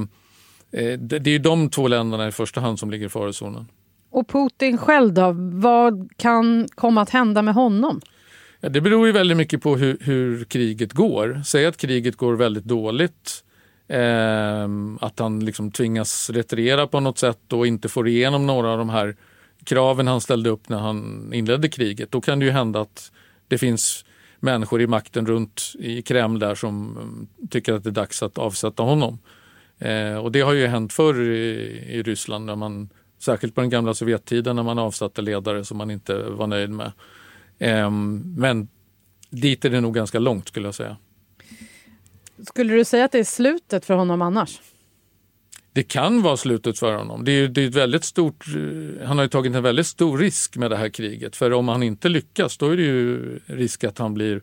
det, 0.98 1.18
det 1.18 1.30
är 1.30 1.38
de 1.38 1.70
två 1.70 1.88
länderna 1.88 2.28
i 2.28 2.32
första 2.32 2.60
hand 2.60 2.78
som 2.78 2.90
ligger 2.90 3.06
i 3.06 3.08
farozonen. 3.08 3.66
Och 4.10 4.28
Putin 4.28 4.78
själv 4.78 5.12
då? 5.12 5.34
Vad 5.52 6.10
kan 6.16 6.68
komma 6.74 7.02
att 7.02 7.10
hända 7.10 7.42
med 7.42 7.54
honom? 7.54 8.00
Ja, 8.60 8.68
det 8.68 8.80
beror 8.80 9.06
ju 9.06 9.12
väldigt 9.12 9.36
mycket 9.36 9.62
på 9.62 9.76
hur, 9.76 9.98
hur 10.00 10.44
kriget 10.44 10.92
går. 10.92 11.42
Säg 11.44 11.66
att 11.66 11.76
kriget 11.76 12.16
går 12.16 12.34
väldigt 12.34 12.64
dåligt, 12.64 13.44
eh, 13.88 14.68
att 15.00 15.18
han 15.18 15.44
liksom 15.44 15.70
tvingas 15.70 16.30
retirera 16.30 16.86
på 16.86 17.00
något 17.00 17.18
sätt 17.18 17.52
och 17.52 17.66
inte 17.66 17.88
får 17.88 18.08
igenom 18.08 18.46
några 18.46 18.70
av 18.70 18.78
de 18.78 18.88
här 18.88 19.16
kraven 19.66 20.06
han 20.06 20.20
ställde 20.20 20.50
upp 20.50 20.68
när 20.68 20.78
han 20.78 21.30
inledde 21.34 21.68
kriget. 21.68 22.10
Då 22.10 22.20
kan 22.20 22.38
det 22.38 22.44
ju 22.44 22.50
hända 22.50 22.80
att 22.80 23.12
det 23.48 23.58
finns 23.58 24.04
människor 24.40 24.80
i 24.80 24.86
makten 24.86 25.26
runt 25.26 25.72
i 25.78 26.02
Kreml 26.02 26.38
där 26.38 26.54
som 26.54 26.96
mm, 26.96 27.28
tycker 27.50 27.72
att 27.72 27.84
det 27.84 27.90
är 27.90 27.92
dags 27.92 28.22
att 28.22 28.38
avsätta 28.38 28.82
honom. 28.82 29.18
Eh, 29.78 30.16
och 30.16 30.32
det 30.32 30.40
har 30.40 30.52
ju 30.52 30.66
hänt 30.66 30.92
förr 30.92 31.20
i, 31.20 31.54
i 31.88 32.02
Ryssland, 32.02 32.46
när 32.46 32.56
man, 32.56 32.88
särskilt 33.18 33.54
på 33.54 33.60
den 33.60 33.70
gamla 33.70 33.94
Sovjettiden 33.94 34.56
när 34.56 34.62
man 34.62 34.78
avsatte 34.78 35.22
ledare 35.22 35.64
som 35.64 35.78
man 35.78 35.90
inte 35.90 36.22
var 36.22 36.46
nöjd 36.46 36.70
med. 36.70 36.92
Eh, 37.58 37.90
men 38.36 38.68
dit 39.30 39.64
är 39.64 39.70
det 39.70 39.80
nog 39.80 39.94
ganska 39.94 40.18
långt 40.18 40.48
skulle 40.48 40.68
jag 40.68 40.74
säga. 40.74 40.96
Skulle 42.46 42.74
du 42.74 42.84
säga 42.84 43.04
att 43.04 43.12
det 43.12 43.18
är 43.18 43.24
slutet 43.24 43.84
för 43.84 43.94
honom 43.94 44.22
annars? 44.22 44.60
Det 45.76 45.82
kan 45.82 46.22
vara 46.22 46.36
slutet 46.36 46.78
för 46.78 46.94
honom. 46.94 47.24
Det 47.24 47.32
är, 47.32 47.48
det 47.48 47.62
är 47.62 47.68
ett 47.68 47.74
väldigt 47.74 48.04
stort, 48.04 48.44
eh, 48.46 49.06
han 49.06 49.16
har 49.16 49.24
ju 49.24 49.28
tagit 49.28 49.54
en 49.54 49.62
väldigt 49.62 49.86
stor 49.86 50.18
risk 50.18 50.56
med 50.56 50.70
det 50.70 50.76
här 50.76 50.88
kriget. 50.88 51.36
För 51.36 51.52
om 51.52 51.68
han 51.68 51.82
inte 51.82 52.08
lyckas 52.08 52.58
då 52.58 52.68
är 52.68 52.76
det 52.76 52.82
ju 52.82 53.38
risk 53.46 53.84
att 53.84 53.98
han 53.98 54.14
blir 54.14 54.42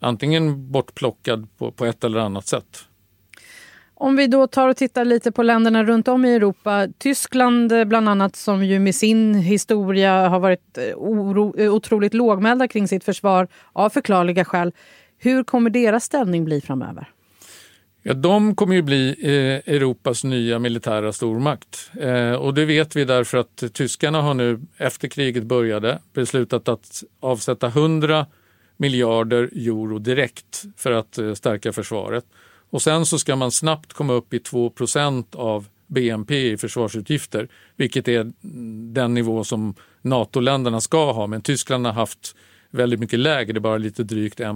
antingen 0.00 0.72
bortplockad 0.72 1.48
på, 1.58 1.72
på 1.72 1.84
ett 1.84 2.04
eller 2.04 2.18
annat 2.18 2.46
sätt. 2.46 2.84
Om 3.94 4.16
vi 4.16 4.26
då 4.26 4.46
tar 4.46 4.68
och 4.68 4.76
tittar 4.76 5.04
lite 5.04 5.32
på 5.32 5.42
länderna 5.42 5.84
runt 5.84 6.08
om 6.08 6.24
i 6.24 6.34
Europa. 6.34 6.88
Tyskland 6.98 7.72
eh, 7.72 7.84
bland 7.84 8.08
annat 8.08 8.36
som 8.36 8.64
ju 8.64 8.78
med 8.78 8.94
sin 8.94 9.34
historia 9.34 10.28
har 10.28 10.40
varit 10.40 10.78
eh, 10.78 10.96
oro, 10.96 11.68
otroligt 11.68 12.14
lågmälda 12.14 12.68
kring 12.68 12.88
sitt 12.88 13.04
försvar 13.04 13.48
av 13.72 13.90
förklarliga 13.90 14.44
skäl. 14.44 14.72
Hur 15.18 15.44
kommer 15.44 15.70
deras 15.70 16.04
ställning 16.04 16.44
bli 16.44 16.60
framöver? 16.60 17.13
Ja, 18.06 18.14
de 18.14 18.54
kommer 18.54 18.74
ju 18.74 18.82
bli 18.82 19.16
eh, 19.22 19.74
Europas 19.74 20.24
nya 20.24 20.58
militära 20.58 21.12
stormakt. 21.12 21.90
Eh, 22.00 22.32
och 22.32 22.54
det 22.54 22.64
vet 22.64 22.96
vi 22.96 23.04
därför 23.04 23.38
att 23.38 23.64
tyskarna 23.72 24.22
har 24.22 24.34
nu 24.34 24.60
efter 24.76 25.08
kriget 25.08 25.44
började 25.44 25.98
beslutat 26.12 26.68
att 26.68 27.02
avsätta 27.20 27.66
100 27.66 28.26
miljarder 28.76 29.42
euro 29.42 29.98
direkt 29.98 30.64
för 30.76 30.92
att 30.92 31.18
eh, 31.18 31.34
stärka 31.34 31.72
försvaret. 31.72 32.24
Och 32.70 32.82
sen 32.82 33.06
så 33.06 33.18
ska 33.18 33.36
man 33.36 33.50
snabbt 33.50 33.92
komma 33.92 34.12
upp 34.12 34.34
i 34.34 34.38
2% 34.38 35.36
av 35.36 35.66
BNP 35.86 36.50
i 36.50 36.56
försvarsutgifter, 36.56 37.48
vilket 37.76 38.08
är 38.08 38.32
den 38.92 39.14
nivå 39.14 39.44
som 39.44 39.74
NATO-länderna 40.02 40.80
ska 40.80 41.12
ha. 41.12 41.26
Men 41.26 41.42
Tyskland 41.42 41.86
har 41.86 41.92
haft 41.92 42.36
väldigt 42.70 43.00
mycket 43.00 43.18
lägre, 43.18 43.60
bara 43.60 43.78
lite 43.78 44.02
drygt 44.04 44.40
1 44.40 44.48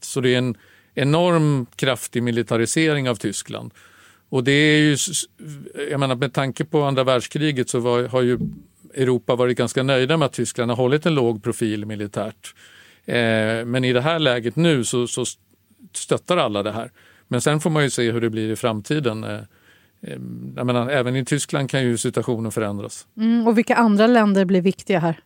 Så 0.00 0.20
det 0.20 0.34
är 0.34 0.38
en 0.38 0.56
enorm 0.94 1.66
kraftig 1.76 2.22
militarisering 2.22 3.08
av 3.08 3.14
Tyskland. 3.14 3.74
Och 4.28 4.44
det 4.44 4.52
är 4.52 4.78
ju, 4.78 4.96
jag 5.90 6.00
menar 6.00 6.14
med 6.14 6.32
tanke 6.32 6.64
på 6.64 6.82
andra 6.82 7.04
världskriget 7.04 7.70
så 7.70 7.78
var, 7.78 8.02
har 8.02 8.22
ju 8.22 8.38
Europa 8.94 9.34
varit 9.34 9.58
ganska 9.58 9.82
nöjda 9.82 10.16
med 10.16 10.26
att 10.26 10.32
Tyskland 10.32 10.70
har 10.70 10.76
hållit 10.76 11.06
en 11.06 11.14
låg 11.14 11.42
profil 11.42 11.86
militärt. 11.86 12.54
Eh, 13.04 13.64
men 13.64 13.84
i 13.84 13.92
det 13.92 14.00
här 14.00 14.18
läget 14.18 14.56
nu 14.56 14.84
så, 14.84 15.06
så 15.06 15.24
stöttar 15.92 16.36
alla 16.36 16.62
det 16.62 16.72
här. 16.72 16.90
Men 17.28 17.40
sen 17.40 17.60
får 17.60 17.70
man 17.70 17.82
ju 17.82 17.90
se 17.90 18.10
hur 18.10 18.20
det 18.20 18.30
blir 18.30 18.50
i 18.50 18.56
framtiden. 18.56 19.24
Eh, 19.24 19.34
eh, 20.00 20.18
jag 20.56 20.66
menar, 20.66 20.90
även 20.90 21.16
i 21.16 21.24
Tyskland 21.24 21.70
kan 21.70 21.82
ju 21.82 21.96
situationen 21.96 22.52
förändras. 22.52 23.06
Mm, 23.16 23.46
och 23.46 23.58
vilka 23.58 23.74
andra 23.74 24.06
länder 24.06 24.44
blir 24.44 24.60
viktiga 24.60 24.98
här? 24.98 25.20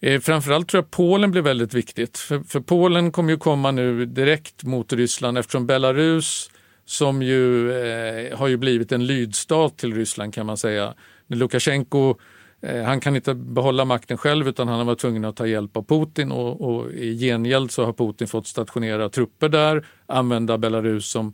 Eh, 0.00 0.20
framförallt 0.20 0.68
tror 0.68 0.82
jag 0.82 0.90
Polen 0.90 1.30
blir 1.30 1.42
väldigt 1.42 1.74
viktigt. 1.74 2.18
För, 2.18 2.40
för, 2.40 2.60
Polen 2.60 3.12
kommer 3.12 3.30
ju 3.30 3.38
komma 3.38 3.70
nu 3.70 4.06
direkt 4.06 4.64
mot 4.64 4.92
Ryssland 4.92 5.38
eftersom 5.38 5.66
Belarus 5.66 6.50
som 6.84 7.22
ju 7.22 7.72
eh, 7.72 8.38
har 8.38 8.48
ju 8.48 8.56
blivit 8.56 8.92
en 8.92 9.06
lydstat 9.06 9.78
till 9.78 9.94
Ryssland 9.94 10.34
kan 10.34 10.46
man 10.46 10.56
säga. 10.56 10.94
Lukasjenko 11.28 12.14
Eh, 12.62 12.82
han 12.82 13.00
kan 13.00 13.16
inte 13.16 13.34
behålla 13.34 13.84
makten 13.84 14.18
själv 14.18 14.48
utan 14.48 14.68
han 14.68 14.78
har 14.78 14.84
varit 14.84 14.98
tvungen 14.98 15.24
att 15.24 15.36
ta 15.36 15.46
hjälp 15.46 15.76
av 15.76 15.82
Putin 15.82 16.32
och, 16.32 16.60
och 16.60 16.92
i 16.92 17.18
gengäld 17.18 17.70
så 17.70 17.84
har 17.84 17.92
Putin 17.92 18.28
fått 18.28 18.46
stationera 18.46 19.08
trupper 19.08 19.48
där, 19.48 19.86
använda 20.06 20.58
Belarus 20.58 21.10
som 21.10 21.26
eh, 21.26 21.32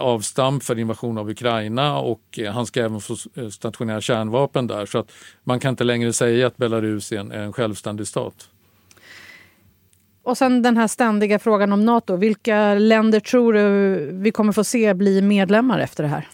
avstamp 0.00 0.62
för 0.62 0.78
invasion 0.78 1.18
av 1.18 1.30
Ukraina 1.30 1.98
och 1.98 2.38
eh, 2.38 2.52
han 2.52 2.66
ska 2.66 2.84
även 2.84 3.00
få 3.00 3.16
eh, 3.34 3.48
stationera 3.48 4.00
kärnvapen 4.00 4.66
där. 4.66 4.86
Så 4.86 4.98
att 4.98 5.12
man 5.44 5.60
kan 5.60 5.70
inte 5.70 5.84
längre 5.84 6.12
säga 6.12 6.46
att 6.46 6.56
Belarus 6.56 7.12
är 7.12 7.18
en, 7.18 7.32
är 7.32 7.38
en 7.38 7.52
självständig 7.52 8.06
stat. 8.06 8.48
Och 10.22 10.38
sen 10.38 10.62
den 10.62 10.76
här 10.76 10.86
ständiga 10.86 11.38
frågan 11.38 11.72
om 11.72 11.84
Nato. 11.84 12.16
Vilka 12.16 12.74
länder 12.74 13.20
tror 13.20 13.52
du 13.52 13.96
vi 14.12 14.30
kommer 14.30 14.52
få 14.52 14.64
se 14.64 14.94
bli 14.94 15.22
medlemmar 15.22 15.78
efter 15.78 16.02
det 16.02 16.08
här? 16.08 16.28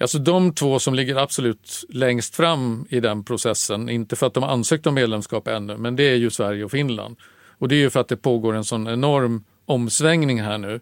Alltså 0.00 0.18
de 0.18 0.52
två 0.52 0.78
som 0.78 0.94
ligger 0.94 1.16
absolut 1.16 1.84
längst 1.88 2.36
fram 2.36 2.86
i 2.90 3.00
den 3.00 3.24
processen, 3.24 3.88
inte 3.88 4.16
för 4.16 4.26
att 4.26 4.34
de 4.34 4.42
har 4.42 4.50
ansökt 4.50 4.86
om 4.86 4.94
medlemskap 4.94 5.48
ännu, 5.48 5.76
men 5.76 5.96
det 5.96 6.02
är 6.02 6.16
ju 6.16 6.30
Sverige 6.30 6.64
och 6.64 6.70
Finland. 6.70 7.16
Och 7.58 7.68
det 7.68 7.74
är 7.74 7.78
ju 7.78 7.90
för 7.90 8.00
att 8.00 8.08
det 8.08 8.16
pågår 8.16 8.54
en 8.54 8.64
sån 8.64 8.88
enorm 8.88 9.44
omsvängning 9.66 10.42
här 10.42 10.58
nu. 10.58 10.80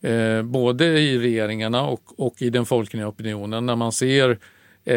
Eh, 0.00 0.42
både 0.42 0.84
i 0.84 1.18
regeringarna 1.18 1.82
och, 1.82 2.20
och 2.20 2.42
i 2.42 2.50
den 2.50 2.66
folkliga 2.66 3.08
opinionen 3.08 3.66
när 3.66 3.76
man 3.76 3.92
ser 3.92 4.38
eh, 4.84 4.96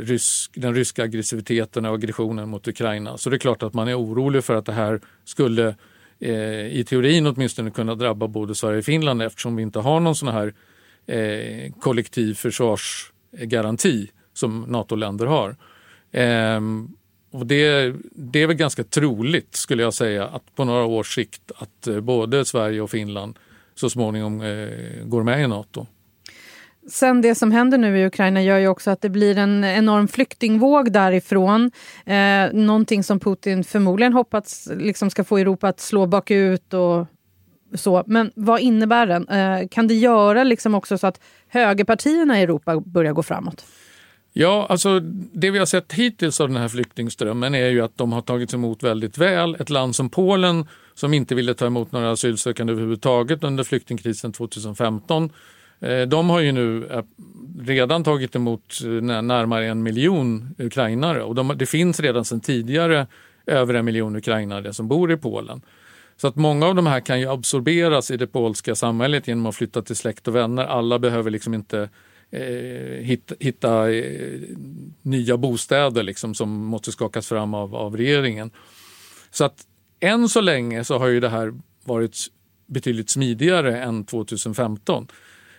rysk, 0.00 0.50
den 0.54 0.74
ryska 0.74 1.04
aggressiviteten 1.04 1.84
och 1.84 1.94
aggressionen 1.94 2.48
mot 2.48 2.68
Ukraina. 2.68 3.18
Så 3.18 3.30
det 3.30 3.36
är 3.36 3.38
klart 3.38 3.62
att 3.62 3.74
man 3.74 3.88
är 3.88 3.98
orolig 3.98 4.44
för 4.44 4.54
att 4.54 4.66
det 4.66 4.72
här 4.72 5.00
skulle 5.24 5.76
eh, 6.20 6.66
i 6.66 6.84
teorin 6.88 7.26
åtminstone 7.26 7.70
kunna 7.70 7.94
drabba 7.94 8.28
både 8.28 8.54
Sverige 8.54 8.78
och 8.78 8.84
Finland 8.84 9.22
eftersom 9.22 9.56
vi 9.56 9.62
inte 9.62 9.78
har 9.78 10.00
någon 10.00 10.14
sån 10.14 10.28
här 10.28 10.54
eh, 11.06 11.72
kollektiv 11.80 12.34
försvarsgaranti 12.34 14.10
som 14.34 14.60
NATO-länder 14.68 15.26
har. 15.26 15.56
Eh, 16.12 16.60
och 17.30 17.46
det, 17.46 17.94
det 18.10 18.42
är 18.42 18.46
väl 18.46 18.56
ganska 18.56 18.84
troligt, 18.84 19.54
skulle 19.54 19.82
jag 19.82 19.94
säga, 19.94 20.26
att 20.26 20.54
på 20.54 20.64
några 20.64 20.84
års 20.84 21.14
sikt 21.14 21.52
att 21.56 21.86
eh, 21.86 22.00
både 22.00 22.44
Sverige 22.44 22.80
och 22.80 22.90
Finland 22.90 23.38
så 23.74 23.90
småningom 23.90 24.40
eh, 24.40 25.04
går 25.04 25.22
med 25.22 25.44
i 25.44 25.46
NATO. 25.46 25.86
Sen 26.88 27.20
det 27.20 27.34
som 27.34 27.52
händer 27.52 27.78
nu 27.78 27.98
i 27.98 28.06
Ukraina 28.06 28.42
gör 28.42 28.58
ju 28.58 28.68
också 28.68 28.90
att 28.90 29.00
det 29.00 29.08
blir 29.08 29.38
en 29.38 29.64
enorm 29.64 30.08
flyktingvåg 30.08 30.92
därifrån. 30.92 31.70
Eh, 32.06 32.52
någonting 32.52 33.02
som 33.02 33.20
Putin 33.20 33.64
förmodligen 33.64 34.12
hoppats 34.12 34.68
liksom 34.74 35.10
ska 35.10 35.24
få 35.24 35.38
Europa 35.38 35.68
att 35.68 35.80
slå 35.80 36.06
bakut 36.06 36.74
och 36.74 37.06
så, 37.74 38.04
men 38.06 38.32
vad 38.34 38.60
innebär 38.60 39.06
den? 39.06 39.28
Eh, 39.28 39.68
kan 39.68 39.88
det 39.88 39.94
göra 39.94 40.44
liksom 40.44 40.74
också 40.74 40.98
så 40.98 41.06
att 41.06 41.20
högerpartierna 41.48 42.40
i 42.40 42.42
Europa 42.42 42.80
börjar 42.80 43.12
gå 43.12 43.22
framåt? 43.22 43.64
Ja, 44.32 44.66
alltså 44.68 45.00
det 45.32 45.50
vi 45.50 45.58
har 45.58 45.66
sett 45.66 45.92
hittills 45.92 46.40
av 46.40 46.48
den 46.48 46.56
här 46.56 46.68
flyktingströmmen 46.68 47.54
är 47.54 47.68
ju 47.68 47.80
att 47.80 47.98
de 47.98 48.12
har 48.12 48.22
tagits 48.22 48.54
emot 48.54 48.82
väldigt 48.82 49.18
väl. 49.18 49.56
Ett 49.60 49.70
land 49.70 49.96
som 49.96 50.10
Polen 50.10 50.66
som 50.94 51.14
inte 51.14 51.34
ville 51.34 51.54
ta 51.54 51.66
emot 51.66 51.92
några 51.92 52.10
asylsökande 52.10 52.72
överhuvudtaget 52.72 53.44
under 53.44 53.64
flyktingkrisen 53.64 54.32
2015. 54.32 55.30
Eh, 55.80 56.02
de 56.02 56.30
har 56.30 56.40
ju 56.40 56.52
nu 56.52 56.86
eh, 56.86 57.02
redan 57.60 58.04
tagit 58.04 58.36
emot 58.36 58.80
eh, 58.84 59.22
närmare 59.22 59.66
en 59.66 59.82
miljon 59.82 60.54
ukrainare 60.58 61.22
och 61.22 61.34
de, 61.34 61.52
det 61.56 61.66
finns 61.66 62.00
redan 62.00 62.24
sedan 62.24 62.40
tidigare 62.40 63.06
över 63.46 63.74
en 63.74 63.84
miljon 63.84 64.16
ukrainare 64.16 64.72
som 64.72 64.88
bor 64.88 65.12
i 65.12 65.16
Polen. 65.16 65.62
Så 66.16 66.28
att 66.28 66.36
många 66.36 66.66
av 66.66 66.74
de 66.74 66.86
här 66.86 67.00
kan 67.00 67.20
ju 67.20 67.28
absorberas 67.28 68.10
i 68.10 68.16
det 68.16 68.26
polska 68.26 68.74
samhället 68.74 69.28
genom 69.28 69.46
att 69.46 69.56
flytta 69.56 69.82
till 69.82 69.96
släkt 69.96 70.28
och 70.28 70.36
vänner. 70.36 70.64
Alla 70.64 70.98
behöver 70.98 71.30
liksom 71.30 71.54
inte 71.54 71.88
Eh, 72.34 73.04
hitta, 73.04 73.34
hitta 73.40 73.92
eh, 73.92 74.40
nya 75.02 75.36
bostäder 75.36 76.02
liksom, 76.02 76.34
som 76.34 76.50
måste 76.50 76.92
skakas 76.92 77.28
fram 77.28 77.54
av, 77.54 77.74
av 77.74 77.96
regeringen. 77.96 78.50
Så 79.30 79.44
att 79.44 79.66
än 80.00 80.28
så 80.28 80.40
länge 80.40 80.84
så 80.84 80.98
har 80.98 81.06
ju 81.06 81.20
det 81.20 81.28
här 81.28 81.54
varit 81.84 82.16
betydligt 82.66 83.10
smidigare 83.10 83.82
än 83.82 84.04
2015. 84.04 85.06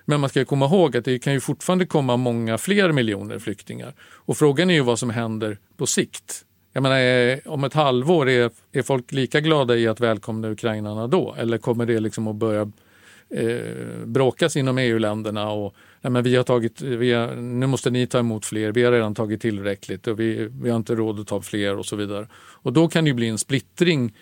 Men 0.05 0.19
man 0.19 0.29
ska 0.29 0.45
komma 0.45 0.65
ihåg 0.65 0.97
att 0.97 1.05
det 1.05 1.19
kan 1.19 1.33
ju 1.33 1.39
fortfarande 1.39 1.85
komma 1.85 2.17
många 2.17 2.57
fler 2.57 2.91
miljoner 2.91 3.39
flyktingar. 3.39 3.93
Och 4.01 4.37
frågan 4.37 4.69
är 4.69 4.73
ju 4.73 4.81
vad 4.81 4.99
som 4.99 5.09
händer 5.09 5.57
på 5.77 5.85
sikt. 5.85 6.45
Jag 6.73 6.83
menar, 6.83 6.99
eh, 6.99 7.39
om 7.45 7.63
ett 7.63 7.73
halvår, 7.73 8.29
är, 8.29 8.51
är 8.71 8.81
folk 8.81 9.11
lika 9.11 9.39
glada 9.39 9.75
i 9.75 9.87
att 9.87 9.99
välkomna 9.99 10.49
ukrainarna 10.49 11.07
då? 11.07 11.35
Eller 11.37 11.57
kommer 11.57 11.85
det 11.85 11.99
liksom 11.99 12.27
att 12.27 12.35
börja 12.35 12.71
eh, 13.29 14.05
bråkas 14.05 14.55
inom 14.55 14.77
EU-länderna 14.77 15.51
och 15.51 15.75
nej, 16.03 16.11
men 16.11 16.23
vi 16.23 16.35
har 16.35 16.43
tagit, 16.43 16.81
vi 16.81 17.11
har, 17.11 17.35
nu 17.35 17.67
måste 17.67 17.89
ni 17.89 18.07
ta 18.07 18.19
emot 18.19 18.45
fler, 18.45 18.71
vi 18.71 18.83
har 18.83 18.91
redan 18.91 19.15
tagit 19.15 19.41
tillräckligt 19.41 20.07
och 20.07 20.19
vi, 20.19 20.49
vi 20.61 20.69
har 20.69 20.77
inte 20.77 20.95
råd 20.95 21.19
att 21.19 21.27
ta 21.27 21.41
fler 21.41 21.77
och 21.77 21.85
så 21.85 21.95
vidare. 21.95 22.27
Och 22.35 22.73
då 22.73 22.87
kan 22.87 23.05
det 23.05 23.13
bli 23.13 23.27
en 23.27 23.37
splittring 23.37 24.13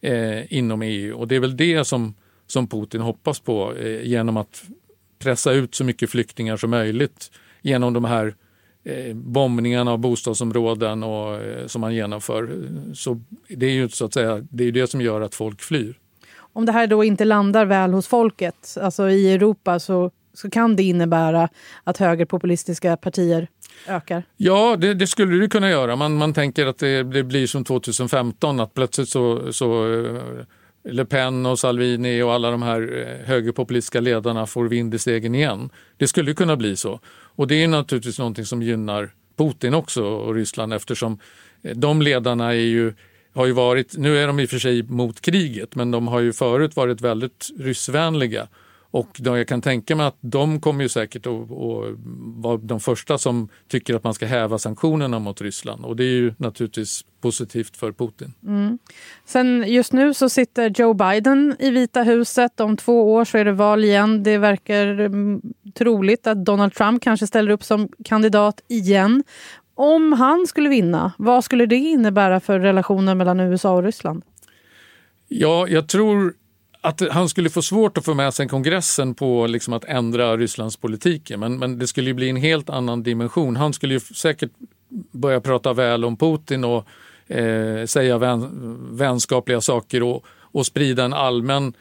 eh, 0.00 0.52
inom 0.52 0.82
EU 0.82 1.18
och 1.18 1.28
det 1.28 1.36
är 1.36 1.40
väl 1.40 1.56
det 1.56 1.84
som, 1.84 2.14
som 2.46 2.68
Putin 2.68 3.00
hoppas 3.00 3.40
på 3.40 3.74
eh, 3.74 4.02
genom 4.02 4.36
att 4.36 4.64
pressa 5.18 5.52
ut 5.52 5.74
så 5.74 5.84
mycket 5.84 6.10
flyktingar 6.10 6.56
som 6.56 6.70
möjligt 6.70 7.30
genom 7.62 7.92
de 7.92 8.04
här 8.04 8.34
eh, 8.84 9.14
bombningarna 9.14 9.92
av 9.92 9.98
bostadsområden 9.98 11.02
och, 11.02 11.42
eh, 11.42 11.66
som 11.66 11.80
man 11.80 11.94
genomför. 11.94 12.68
Så 12.94 13.20
det 13.48 13.66
är 13.66 13.72
ju 13.72 13.88
så 13.88 14.04
att 14.04 14.14
säga, 14.14 14.46
det 14.50 14.64
är 14.64 14.72
det 14.72 14.86
som 14.86 15.00
gör 15.00 15.20
att 15.20 15.34
folk 15.34 15.60
flyr. 15.60 15.98
Om 16.36 16.66
det 16.66 16.72
här 16.72 16.86
då 16.86 17.04
inte 17.04 17.24
landar 17.24 17.64
väl 17.64 17.92
hos 17.92 18.06
folket, 18.06 18.76
alltså 18.80 19.10
i 19.10 19.32
Europa, 19.32 19.80
så, 19.80 20.10
så 20.34 20.50
kan 20.50 20.76
det 20.76 20.82
innebära 20.82 21.48
att 21.84 21.96
högerpopulistiska 21.96 22.96
partier 22.96 23.48
ökar? 23.88 24.22
Ja, 24.36 24.76
det, 24.78 24.94
det, 24.94 25.06
skulle 25.06 25.40
det 25.40 25.48
kunna 25.48 25.70
göra. 25.70 25.96
Man, 25.96 26.16
man 26.16 26.34
tänker 26.34 26.66
att 26.66 26.78
det, 26.78 27.02
det, 27.02 27.22
blir 27.22 27.46
som 27.46 27.64
2015, 27.64 28.60
att 28.60 28.74
plötsligt 28.74 29.08
så, 29.08 29.52
så 29.52 29.92
eh, 29.92 30.92
Le 30.92 31.04
Pen 31.04 31.46
och 31.46 31.58
Salvini 31.58 32.22
och 32.22 32.32
alla 32.32 32.50
de 32.50 32.62
här 32.62 32.80
eh, 32.80 33.26
högerpopulistiska 33.26 34.00
ledarna 34.00 34.46
får 34.46 34.64
vind 34.64 34.94
i 34.94 34.98
segern 34.98 35.34
igen. 35.34 35.70
Det 35.96 36.08
skulle 36.08 36.34
kunna 36.34 36.56
bli 36.56 36.76
så. 36.76 37.00
Och 37.36 37.46
det 37.46 37.62
är 37.62 37.68
naturligtvis 37.68 38.18
någonting 38.18 38.44
som 38.44 38.62
gynnar 38.62 39.10
Putin 39.36 39.74
också 39.74 40.04
och 40.04 40.34
Ryssland 40.34 40.72
eftersom 40.72 41.18
eh, 41.62 41.76
de 41.76 42.02
ledarna 42.02 42.48
är 42.48 42.54
ju, 42.54 42.94
har 43.34 43.46
ju 43.46 43.52
varit, 43.52 43.96
nu 43.96 44.18
är 44.18 44.26
de 44.26 44.40
i 44.40 44.44
och 44.44 44.50
för 44.50 44.58
sig 44.58 44.82
mot 44.82 45.20
kriget, 45.20 45.74
men 45.74 45.90
de 45.90 46.08
har 46.08 46.20
ju 46.20 46.32
förut 46.32 46.76
varit 46.76 47.00
väldigt 47.00 47.50
ryssvänliga 47.58 48.48
och 48.94 49.08
då 49.18 49.38
jag 49.38 49.48
kan 49.48 49.62
tänka 49.62 49.96
mig 49.96 50.06
att 50.06 50.16
de 50.20 50.60
kommer 50.60 50.82
ju 50.82 50.88
säkert 50.88 51.26
att, 51.26 51.32
att 51.32 51.98
vara 52.36 52.56
de 52.56 52.80
första 52.80 53.18
som 53.18 53.48
tycker 53.68 53.94
att 53.94 54.04
man 54.04 54.14
ska 54.14 54.26
häva 54.26 54.58
sanktionerna 54.58 55.18
mot 55.18 55.40
Ryssland. 55.40 55.84
Och 55.84 55.96
det 55.96 56.04
är 56.04 56.14
ju 56.14 56.34
naturligtvis 56.38 57.04
positivt 57.20 57.76
för 57.76 57.92
Putin. 57.92 58.32
Mm. 58.46 58.78
Sen 59.24 59.64
just 59.66 59.92
nu 59.92 60.14
så 60.14 60.28
sitter 60.28 60.72
Joe 60.80 60.94
Biden 60.94 61.56
i 61.58 61.70
Vita 61.70 62.02
huset. 62.02 62.60
Om 62.60 62.76
två 62.76 63.14
år 63.14 63.24
så 63.24 63.38
är 63.38 63.44
det 63.44 63.52
val 63.52 63.84
igen. 63.84 64.22
Det 64.22 64.38
verkar 64.38 65.00
mm, 65.00 65.42
troligt 65.74 66.26
att 66.26 66.44
Donald 66.44 66.74
Trump 66.74 67.02
kanske 67.02 67.26
ställer 67.26 67.50
upp 67.50 67.64
som 67.64 67.88
kandidat 68.04 68.60
igen. 68.68 69.24
Om 69.74 70.12
han 70.12 70.46
skulle 70.46 70.68
vinna, 70.68 71.12
vad 71.18 71.44
skulle 71.44 71.66
det 71.66 71.76
innebära 71.76 72.40
för 72.40 72.60
relationen 72.60 73.18
mellan 73.18 73.40
USA 73.40 73.74
och 73.74 73.82
Ryssland? 73.82 74.22
Ja, 75.28 75.68
jag 75.68 75.88
tror 75.88 76.34
att 76.84 77.02
han 77.10 77.28
skulle 77.28 77.50
få 77.50 77.62
svårt 77.62 77.98
att 77.98 78.04
få 78.04 78.14
med 78.14 78.34
sig 78.34 78.48
kongressen 78.48 79.14
på 79.14 79.46
liksom 79.46 79.74
att 79.74 79.84
ändra 79.84 80.36
Rysslands 80.36 80.76
politik. 80.76 81.32
Men, 81.36 81.58
men 81.58 81.78
det 81.78 81.86
skulle 81.86 82.14
bli 82.14 82.30
en 82.30 82.36
helt 82.36 82.70
annan 82.70 83.02
dimension. 83.02 83.56
Han 83.56 83.72
skulle 83.72 84.00
säkert 84.00 84.50
börja 85.12 85.40
prata 85.40 85.72
väl 85.72 86.04
om 86.04 86.16
Putin 86.16 86.64
och 86.64 86.86
eh, 87.36 87.86
säga 87.86 88.18
vän, 88.18 88.78
vänskapliga 88.96 89.60
saker 89.60 90.02
och, 90.02 90.24
och 90.28 90.66
sprida 90.66 91.04
en 91.04 91.12
allmän 91.12 91.72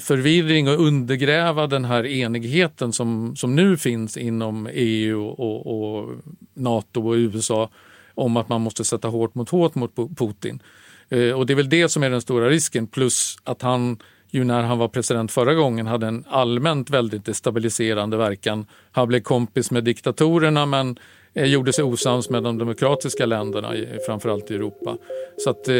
förvirring 0.00 0.68
och 0.68 0.80
undergräva 0.80 1.66
den 1.66 1.84
här 1.84 2.06
enigheten 2.06 2.92
som, 2.92 3.36
som 3.36 3.56
nu 3.56 3.76
finns 3.76 4.16
inom 4.16 4.68
EU 4.72 5.26
och, 5.26 5.66
och 5.66 6.10
Nato 6.54 7.08
och 7.08 7.14
USA 7.14 7.70
om 8.14 8.36
att 8.36 8.48
man 8.48 8.60
måste 8.60 8.84
sätta 8.84 9.08
hårt 9.08 9.34
mot 9.34 9.48
hårt 9.48 9.74
mot 9.74 9.96
Putin. 10.16 10.62
Eh, 11.08 11.32
och 11.32 11.46
det 11.46 11.52
är 11.52 11.56
väl 11.56 11.68
det 11.68 11.88
som 11.88 12.02
är 12.02 12.10
den 12.10 12.20
stora 12.20 12.48
risken 12.48 12.86
plus 12.86 13.36
att 13.44 13.62
han 13.62 13.98
ju 14.30 14.44
när 14.44 14.62
han 14.62 14.78
var 14.78 14.88
president 14.88 15.32
förra 15.32 15.54
gången 15.54 15.86
hade 15.86 16.06
en 16.06 16.24
allmänt 16.28 16.90
väldigt 16.90 17.24
destabiliserande 17.24 18.16
verkan. 18.16 18.66
Han 18.92 19.08
blev 19.08 19.20
kompis 19.20 19.70
med 19.70 19.84
diktatorerna 19.84 20.66
men 20.66 20.98
eh, 21.34 21.44
gjorde 21.44 21.72
sig 21.72 21.84
osams 21.84 22.30
med 22.30 22.42
de 22.42 22.58
demokratiska 22.58 23.26
länderna, 23.26 23.74
framförallt 24.06 24.50
i 24.50 24.54
Europa. 24.54 24.96
Så 25.36 25.50
att, 25.50 25.68
eh, 25.68 25.74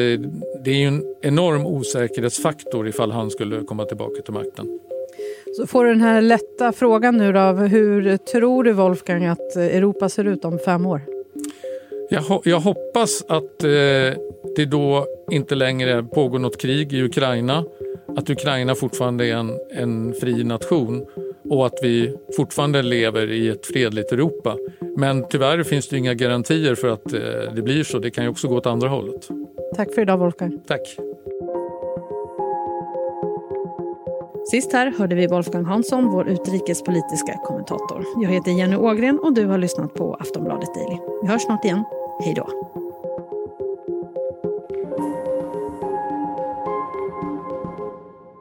det 0.64 0.70
är 0.70 0.78
ju 0.78 0.86
en 0.86 1.04
enorm 1.22 1.66
osäkerhetsfaktor 1.66 2.88
ifall 2.88 3.10
han 3.10 3.30
skulle 3.30 3.64
komma 3.64 3.84
tillbaka 3.84 4.22
till 4.22 4.34
makten. 4.34 4.78
Så 5.56 5.66
får 5.66 5.84
du 5.84 5.90
den 5.90 6.00
här 6.00 6.20
lätta 6.20 6.72
frågan 6.72 7.16
nu 7.16 7.32
då, 7.32 7.52
hur 7.52 8.16
tror 8.16 8.64
du 8.64 8.72
Wolfgang 8.72 9.26
att 9.26 9.56
Europa 9.56 10.08
ser 10.08 10.24
ut 10.24 10.44
om 10.44 10.58
fem 10.64 10.86
år? 10.86 11.00
Jag, 12.10 12.42
jag 12.44 12.60
hoppas 12.60 13.24
att 13.28 13.64
eh, 13.64 13.70
det 14.56 14.66
då 14.66 15.06
inte 15.30 15.54
längre 15.54 16.02
pågår 16.02 16.38
något 16.38 16.60
krig 16.60 16.92
i 16.92 17.02
Ukraina 17.02 17.64
att 18.16 18.30
Ukraina 18.30 18.74
fortfarande 18.74 19.26
är 19.26 19.34
en, 19.34 19.58
en 19.70 20.14
fri 20.14 20.44
nation 20.44 21.06
och 21.50 21.66
att 21.66 21.78
vi 21.82 22.16
fortfarande 22.36 22.82
lever 22.82 23.30
i 23.30 23.48
ett 23.48 23.66
fredligt 23.66 24.12
Europa. 24.12 24.56
Men 24.96 25.28
tyvärr 25.28 25.62
finns 25.62 25.88
det 25.88 25.98
inga 25.98 26.14
garantier 26.14 26.74
för 26.74 26.88
att 26.88 27.12
eh, 27.12 27.20
det 27.54 27.62
blir 27.62 27.84
så. 27.84 27.98
Det 27.98 28.10
kan 28.10 28.24
ju 28.24 28.30
också 28.30 28.48
gå 28.48 28.56
åt 28.56 28.66
andra 28.66 28.88
hållet. 28.88 29.28
Tack 29.76 29.94
för 29.94 30.02
idag 30.02 30.18
Wolfgang. 30.18 30.60
Tack. 30.66 30.96
Sist 34.50 34.72
här 34.72 34.92
hörde 34.98 35.14
vi 35.14 35.26
Wolfgang 35.26 35.64
Hansson, 35.64 36.06
vår 36.06 36.28
utrikespolitiska 36.28 37.32
kommentator. 37.44 38.04
Jag 38.22 38.30
heter 38.30 38.50
Jenny 38.50 38.76
Ågren 38.76 39.18
och 39.18 39.34
du 39.34 39.46
har 39.46 39.58
lyssnat 39.58 39.94
på 39.94 40.14
Aftonbladet 40.14 40.74
Daily. 40.74 40.98
Vi 41.22 41.28
hörs 41.28 41.42
snart 41.42 41.64
igen. 41.64 41.84
Hej 42.24 42.34
då. 42.34 42.70